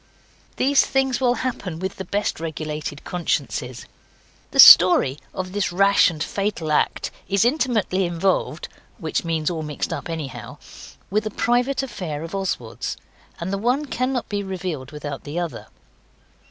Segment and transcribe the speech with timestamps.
[0.55, 3.85] These things will happen with the best regulated consciences.
[4.49, 8.67] The story of this rash and fatal act is intimately involved
[8.97, 10.57] which means all mixed up anyhow
[11.11, 12.97] with a private affair of Oswald's,
[13.39, 15.67] and the one cannot be revealed without the other.